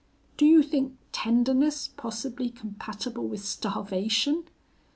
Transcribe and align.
Do 0.35 0.47
you 0.47 0.63
think 0.63 0.97
tenderness 1.11 1.87
possibly 1.87 2.49
compatible 2.49 3.27
with 3.27 3.45
starvation? 3.45 4.45